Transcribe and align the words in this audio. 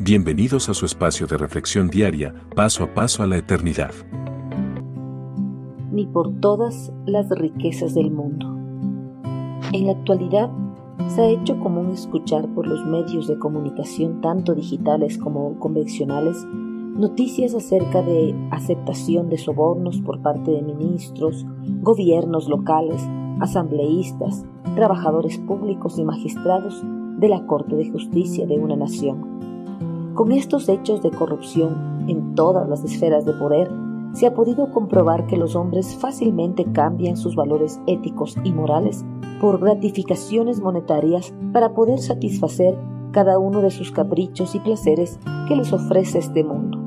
Bienvenidos 0.00 0.68
a 0.68 0.74
su 0.74 0.86
espacio 0.86 1.28
de 1.28 1.38
reflexión 1.38 1.86
diaria, 1.86 2.34
paso 2.56 2.82
a 2.82 2.92
paso 2.92 3.22
a 3.22 3.28
la 3.28 3.36
eternidad. 3.36 3.92
Ni 5.92 6.04
por 6.06 6.40
todas 6.40 6.92
las 7.06 7.30
riquezas 7.30 7.94
del 7.94 8.10
mundo. 8.10 8.44
En 9.72 9.86
la 9.86 9.92
actualidad 9.92 10.50
se 11.06 11.22
ha 11.22 11.28
hecho 11.28 11.60
común 11.60 11.92
escuchar 11.92 12.48
por 12.54 12.66
los 12.66 12.84
medios 12.84 13.28
de 13.28 13.38
comunicación, 13.38 14.20
tanto 14.20 14.56
digitales 14.56 15.16
como 15.16 15.60
convencionales, 15.60 16.44
noticias 16.44 17.54
acerca 17.54 18.02
de 18.02 18.34
aceptación 18.50 19.28
de 19.28 19.38
sobornos 19.38 20.00
por 20.00 20.20
parte 20.22 20.50
de 20.50 20.62
ministros, 20.62 21.46
gobiernos 21.82 22.48
locales, 22.48 23.00
asambleístas, 23.40 24.44
trabajadores 24.74 25.38
públicos 25.38 26.00
y 26.00 26.04
magistrados 26.04 26.84
de 27.24 27.30
la 27.30 27.46
Corte 27.46 27.74
de 27.74 27.90
Justicia 27.90 28.46
de 28.46 28.58
una 28.58 28.76
nación. 28.76 30.12
Con 30.12 30.30
estos 30.30 30.68
hechos 30.68 31.02
de 31.02 31.10
corrupción 31.10 32.04
en 32.06 32.34
todas 32.34 32.68
las 32.68 32.84
esferas 32.84 33.24
de 33.24 33.32
poder, 33.32 33.70
se 34.12 34.26
ha 34.26 34.34
podido 34.34 34.70
comprobar 34.70 35.26
que 35.26 35.38
los 35.38 35.56
hombres 35.56 35.96
fácilmente 35.96 36.66
cambian 36.70 37.16
sus 37.16 37.34
valores 37.34 37.80
éticos 37.86 38.36
y 38.44 38.52
morales 38.52 39.06
por 39.40 39.58
gratificaciones 39.58 40.60
monetarias 40.60 41.32
para 41.54 41.72
poder 41.72 41.98
satisfacer 41.98 42.76
cada 43.10 43.38
uno 43.38 43.62
de 43.62 43.70
sus 43.70 43.90
caprichos 43.90 44.54
y 44.54 44.60
placeres 44.60 45.18
que 45.48 45.56
les 45.56 45.72
ofrece 45.72 46.18
este 46.18 46.44
mundo. 46.44 46.78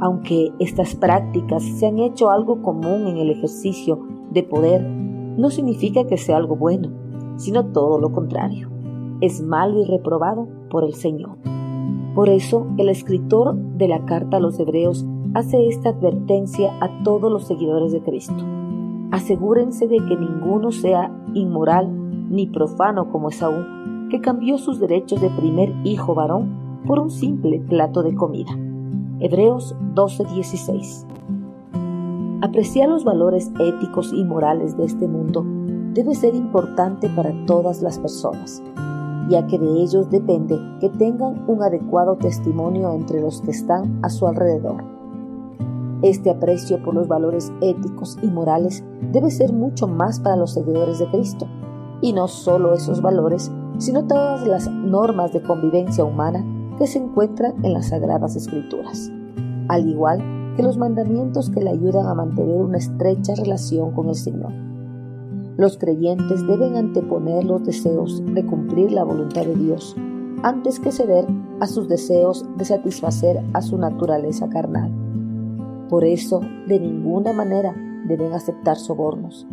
Aunque 0.00 0.50
estas 0.60 0.94
prácticas 0.94 1.62
se 1.62 1.88
han 1.88 1.98
hecho 1.98 2.30
algo 2.30 2.62
común 2.62 3.06
en 3.06 3.18
el 3.18 3.28
ejercicio 3.28 4.00
de 4.30 4.44
poder, 4.44 4.82
no 4.82 5.50
significa 5.50 6.06
que 6.06 6.16
sea 6.16 6.38
algo 6.38 6.56
bueno, 6.56 6.88
sino 7.36 7.66
todo 7.66 8.00
lo 8.00 8.10
contrario. 8.12 8.77
Es 9.20 9.42
malo 9.42 9.80
y 9.80 9.84
reprobado 9.84 10.46
por 10.70 10.84
el 10.84 10.94
Señor. 10.94 11.36
Por 12.14 12.28
eso, 12.28 12.66
el 12.78 12.88
escritor 12.88 13.54
de 13.54 13.88
la 13.88 14.04
carta 14.04 14.36
a 14.36 14.40
los 14.40 14.58
hebreos 14.60 15.06
hace 15.34 15.68
esta 15.68 15.90
advertencia 15.90 16.72
a 16.80 17.02
todos 17.02 17.30
los 17.30 17.46
seguidores 17.46 17.92
de 17.92 18.00
Cristo. 18.00 18.44
Asegúrense 19.10 19.88
de 19.88 19.98
que 19.98 20.16
ninguno 20.16 20.70
sea 20.72 21.10
inmoral 21.34 21.88
ni 22.30 22.46
profano 22.46 23.10
como 23.10 23.30
Esaú, 23.30 23.64
que 24.10 24.20
cambió 24.20 24.58
sus 24.58 24.78
derechos 24.80 25.20
de 25.20 25.30
primer 25.30 25.74
hijo 25.84 26.14
varón 26.14 26.82
por 26.86 26.98
un 26.98 27.10
simple 27.10 27.60
plato 27.60 28.02
de 28.02 28.14
comida. 28.14 28.52
Hebreos 29.20 29.74
12:16 29.94 31.06
Apreciar 32.40 32.88
los 32.88 33.04
valores 33.04 33.50
éticos 33.58 34.12
y 34.12 34.22
morales 34.22 34.76
de 34.76 34.84
este 34.84 35.08
mundo 35.08 35.44
debe 35.92 36.14
ser 36.14 36.36
importante 36.36 37.08
para 37.08 37.32
todas 37.46 37.82
las 37.82 37.98
personas, 37.98 38.62
ya 39.28 39.46
que 39.46 39.58
de 39.58 39.82
ellos 39.82 40.10
depende 40.10 40.58
que 40.80 40.88
tengan 40.90 41.44
un 41.48 41.62
adecuado 41.62 42.16
testimonio 42.16 42.92
entre 42.92 43.20
los 43.20 43.40
que 43.42 43.50
están 43.50 43.98
a 44.02 44.10
su 44.10 44.26
alrededor. 44.26 44.82
Este 46.02 46.30
aprecio 46.30 46.82
por 46.82 46.94
los 46.94 47.08
valores 47.08 47.52
éticos 47.60 48.16
y 48.22 48.28
morales 48.28 48.84
debe 49.12 49.30
ser 49.30 49.52
mucho 49.52 49.88
más 49.88 50.20
para 50.20 50.36
los 50.36 50.52
seguidores 50.52 50.98
de 50.98 51.06
Cristo, 51.06 51.46
y 52.00 52.12
no 52.12 52.28
solo 52.28 52.74
esos 52.74 53.02
valores, 53.02 53.50
sino 53.78 54.06
todas 54.06 54.46
las 54.46 54.70
normas 54.70 55.32
de 55.32 55.42
convivencia 55.42 56.04
humana 56.04 56.44
que 56.78 56.86
se 56.86 56.98
encuentran 56.98 57.64
en 57.64 57.72
las 57.72 57.88
Sagradas 57.88 58.36
Escrituras, 58.36 59.10
al 59.68 59.88
igual 59.88 60.22
que 60.56 60.62
los 60.62 60.78
mandamientos 60.78 61.50
que 61.50 61.60
le 61.60 61.70
ayudan 61.70 62.06
a 62.06 62.14
mantener 62.14 62.60
una 62.60 62.78
estrecha 62.78 63.34
relación 63.34 63.92
con 63.92 64.08
el 64.08 64.14
Señor. 64.14 64.67
Los 65.58 65.76
creyentes 65.76 66.46
deben 66.46 66.76
anteponer 66.76 67.44
los 67.44 67.64
deseos 67.64 68.22
de 68.24 68.46
cumplir 68.46 68.92
la 68.92 69.02
voluntad 69.02 69.44
de 69.44 69.56
Dios 69.56 69.96
antes 70.44 70.78
que 70.78 70.92
ceder 70.92 71.26
a 71.58 71.66
sus 71.66 71.88
deseos 71.88 72.46
de 72.56 72.64
satisfacer 72.64 73.42
a 73.54 73.60
su 73.60 73.76
naturaleza 73.76 74.48
carnal. 74.48 74.92
Por 75.88 76.04
eso, 76.04 76.42
de 76.68 76.78
ninguna 76.78 77.32
manera 77.32 77.74
deben 78.06 78.34
aceptar 78.34 78.76
sobornos, 78.76 79.48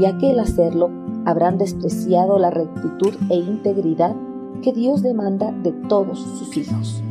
ya 0.00 0.16
que 0.16 0.30
al 0.30 0.40
hacerlo 0.40 0.88
habrán 1.26 1.58
despreciado 1.58 2.38
la 2.38 2.48
rectitud 2.48 3.12
e 3.28 3.36
integridad 3.36 4.16
que 4.62 4.72
Dios 4.72 5.02
demanda 5.02 5.52
de 5.52 5.72
todos 5.72 6.18
sus 6.18 6.56
hijos. 6.56 7.02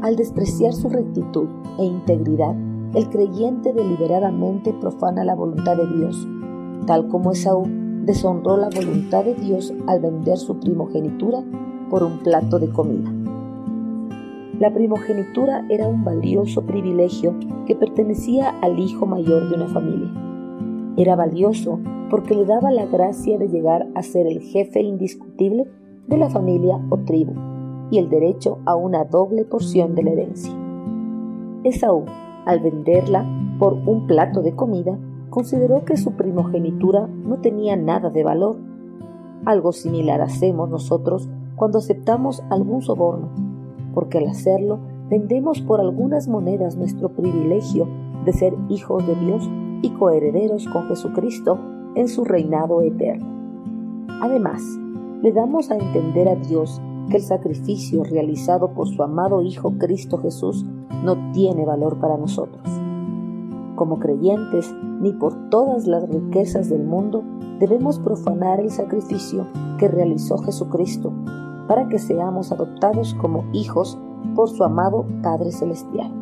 Al 0.00 0.16
despreciar 0.16 0.72
su 0.72 0.88
rectitud 0.88 1.48
e 1.78 1.84
integridad, 1.84 2.56
el 2.94 3.10
creyente 3.10 3.74
deliberadamente 3.74 4.72
profana 4.72 5.22
la 5.22 5.34
voluntad 5.34 5.76
de 5.76 5.98
Dios 5.98 6.26
tal 6.86 7.08
como 7.08 7.32
Esaú 7.32 7.64
deshonró 8.04 8.56
la 8.56 8.68
voluntad 8.68 9.24
de 9.24 9.34
Dios 9.34 9.72
al 9.86 10.00
vender 10.00 10.36
su 10.36 10.58
primogenitura 10.58 11.42
por 11.88 12.02
un 12.02 12.18
plato 12.18 12.58
de 12.58 12.68
comida. 12.70 13.12
La 14.58 14.72
primogenitura 14.72 15.64
era 15.68 15.88
un 15.88 16.04
valioso 16.04 16.62
privilegio 16.62 17.34
que 17.66 17.74
pertenecía 17.74 18.50
al 18.60 18.78
hijo 18.78 19.06
mayor 19.06 19.48
de 19.48 19.56
una 19.56 19.68
familia. 19.68 20.10
Era 20.96 21.16
valioso 21.16 21.80
porque 22.10 22.34
le 22.34 22.44
daba 22.44 22.70
la 22.70 22.86
gracia 22.86 23.38
de 23.38 23.48
llegar 23.48 23.88
a 23.94 24.02
ser 24.02 24.26
el 24.26 24.40
jefe 24.40 24.82
indiscutible 24.82 25.66
de 26.06 26.16
la 26.18 26.28
familia 26.28 26.78
o 26.90 26.98
tribu 26.98 27.32
y 27.90 27.98
el 27.98 28.08
derecho 28.08 28.58
a 28.64 28.74
una 28.74 29.04
doble 29.04 29.44
porción 29.44 29.94
de 29.94 30.02
la 30.02 30.10
herencia. 30.10 30.52
Esaú, 31.64 32.04
al 32.44 32.60
venderla 32.60 33.26
por 33.58 33.74
un 33.74 34.06
plato 34.06 34.42
de 34.42 34.54
comida, 34.54 34.98
consideró 35.32 35.86
que 35.86 35.96
su 35.96 36.12
primogenitura 36.12 37.06
no 37.06 37.38
tenía 37.38 37.74
nada 37.74 38.10
de 38.10 38.22
valor. 38.22 38.58
Algo 39.46 39.72
similar 39.72 40.20
hacemos 40.20 40.68
nosotros 40.68 41.26
cuando 41.56 41.78
aceptamos 41.78 42.42
algún 42.50 42.82
soborno, 42.82 43.30
porque 43.94 44.18
al 44.18 44.28
hacerlo 44.28 44.78
vendemos 45.08 45.62
por 45.62 45.80
algunas 45.80 46.28
monedas 46.28 46.76
nuestro 46.76 47.08
privilegio 47.08 47.88
de 48.26 48.32
ser 48.34 48.54
hijos 48.68 49.06
de 49.06 49.14
Dios 49.14 49.48
y 49.80 49.88
coherederos 49.90 50.68
con 50.68 50.86
Jesucristo 50.88 51.58
en 51.94 52.08
su 52.08 52.24
reinado 52.24 52.82
eterno. 52.82 53.26
Además, 54.20 54.62
le 55.22 55.32
damos 55.32 55.70
a 55.70 55.76
entender 55.76 56.28
a 56.28 56.36
Dios 56.36 56.78
que 57.08 57.16
el 57.16 57.22
sacrificio 57.22 58.04
realizado 58.04 58.74
por 58.74 58.86
su 58.86 59.02
amado 59.02 59.40
Hijo 59.40 59.72
Cristo 59.78 60.18
Jesús 60.18 60.66
no 61.02 61.32
tiene 61.32 61.64
valor 61.64 61.98
para 61.98 62.18
nosotros 62.18 62.71
como 63.82 63.98
creyentes, 63.98 64.72
ni 65.00 65.12
por 65.12 65.50
todas 65.50 65.88
las 65.88 66.08
riquezas 66.08 66.70
del 66.70 66.84
mundo 66.84 67.24
debemos 67.58 67.98
profanar 67.98 68.60
el 68.60 68.70
sacrificio 68.70 69.48
que 69.76 69.88
realizó 69.88 70.38
Jesucristo 70.38 71.12
para 71.66 71.88
que 71.88 71.98
seamos 71.98 72.52
adoptados 72.52 73.14
como 73.14 73.44
hijos 73.52 73.98
por 74.36 74.48
su 74.48 74.62
amado 74.62 75.04
Padre 75.20 75.50
Celestial. 75.50 76.12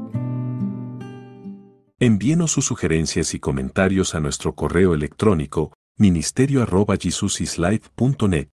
Envíenos 1.98 2.52
sus 2.52 2.64
sugerencias 2.64 3.34
y 3.34 3.40
comentarios 3.40 4.14
a 4.14 4.20
nuestro 4.20 4.54
correo 4.54 4.94
electrónico 4.94 5.74
ministerio.jesusislife.net. 5.98 8.48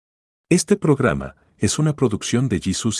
Este 0.50 0.74
programa 0.74 1.36
es 1.58 1.78
una 1.78 1.94
producción 1.94 2.48
de 2.48 2.58
Jesus 2.58 2.94